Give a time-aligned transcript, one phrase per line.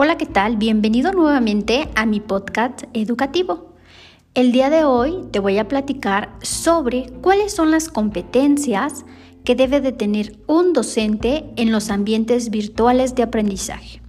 [0.00, 0.58] Hola, ¿qué tal?
[0.58, 3.74] Bienvenido nuevamente a mi podcast educativo.
[4.32, 9.04] El día de hoy te voy a platicar sobre cuáles son las competencias
[9.44, 14.00] que debe de tener un docente en los ambientes virtuales de aprendizaje.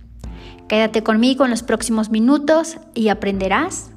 [0.67, 3.90] Quédate conmigo en los próximos minutos y aprenderás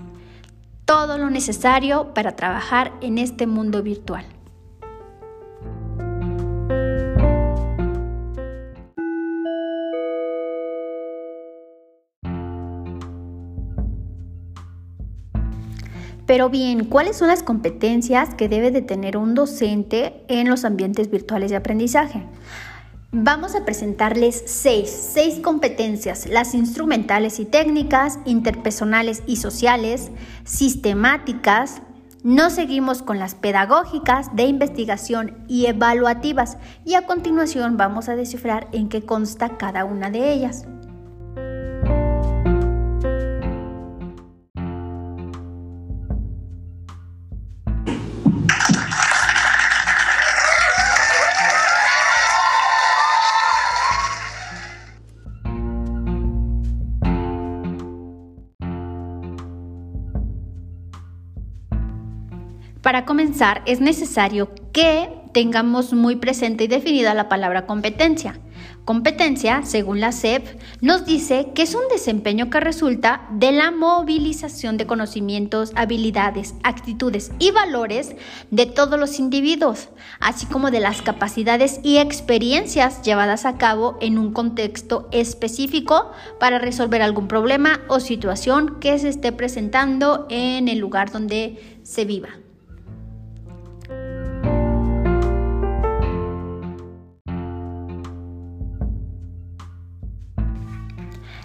[0.87, 4.25] todo lo necesario para trabajar en este mundo virtual.
[16.33, 21.11] Pero bien, ¿cuáles son las competencias que debe de tener un docente en los ambientes
[21.11, 22.23] virtuales de aprendizaje?
[23.11, 30.11] Vamos a presentarles seis, seis competencias, las instrumentales y técnicas, interpersonales y sociales,
[30.45, 31.83] sistemáticas,
[32.23, 38.69] no seguimos con las pedagógicas, de investigación y evaluativas y a continuación vamos a descifrar
[38.73, 40.65] en qué consta cada una de ellas.
[62.83, 68.41] Para comenzar, es necesario que tengamos muy presente y definida la palabra competencia.
[68.85, 70.45] Competencia, según la SEP,
[70.81, 77.31] nos dice que es un desempeño que resulta de la movilización de conocimientos, habilidades, actitudes
[77.39, 78.17] y valores
[78.51, 79.89] de todos los individuos,
[80.19, 86.11] así como de las capacidades y experiencias llevadas a cabo en un contexto específico
[86.41, 92.05] para resolver algún problema o situación que se esté presentando en el lugar donde se
[92.05, 92.42] viva.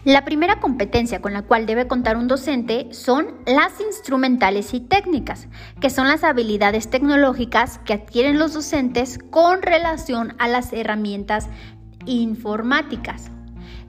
[0.07, 5.49] La primera competencia con la cual debe contar un docente son las instrumentales y técnicas,
[5.81, 11.49] que son las habilidades tecnológicas que adquieren los docentes con relación a las herramientas
[12.05, 13.31] informáticas.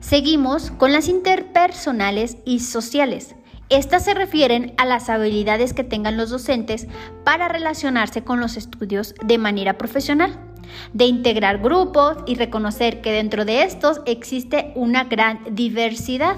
[0.01, 3.37] Seguimos con las interpersonales y sociales.
[3.69, 6.87] Estas se refieren a las habilidades que tengan los docentes
[7.23, 10.48] para relacionarse con los estudios de manera profesional
[10.93, 16.37] de integrar grupos y reconocer que dentro de estos existe una gran diversidad.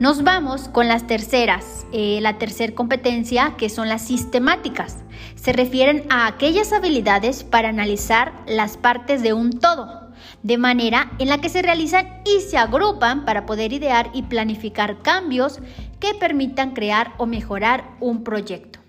[0.00, 4.98] Nos vamos con las terceras, eh, la tercera competencia que son las sistemáticas.
[5.36, 10.10] Se refieren a aquellas habilidades para analizar las partes de un todo,
[10.42, 15.02] de manera en la que se realizan y se agrupan para poder idear y planificar
[15.02, 15.60] cambios
[16.00, 18.81] que permitan crear o mejorar un proyecto.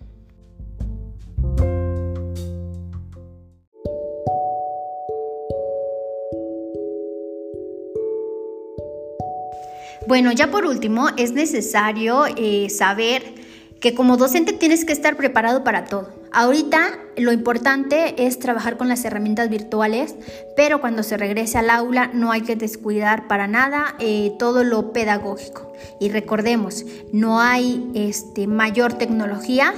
[10.08, 13.24] Bueno, ya por último, es necesario eh, saber
[13.80, 16.10] que como docente tienes que estar preparado para todo.
[16.32, 20.16] Ahorita lo importante es trabajar con las herramientas virtuales,
[20.56, 24.94] pero cuando se regrese al aula no hay que descuidar para nada eh, todo lo
[24.94, 25.74] pedagógico.
[26.00, 29.74] Y recordemos, no hay este, mayor tecnología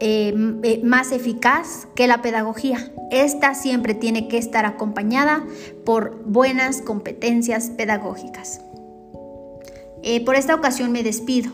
[0.00, 2.90] eh, más eficaz que la pedagogía.
[3.10, 5.44] Esta siempre tiene que estar acompañada
[5.84, 8.60] por buenas competencias pedagógicas.
[10.08, 11.50] Eh, por esta ocasión me despido.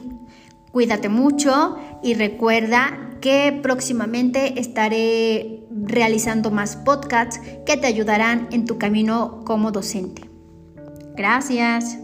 [0.72, 8.76] Cuídate mucho y recuerda que próximamente estaré realizando más podcasts que te ayudarán en tu
[8.76, 10.28] camino como docente.
[11.16, 11.96] Gracias.